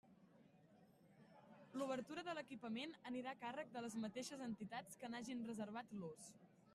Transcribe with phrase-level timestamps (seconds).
[1.81, 6.31] L'obertura de l'equipament anirà a càrrec de les mateixes entitats que n'hagin reservat l'ús.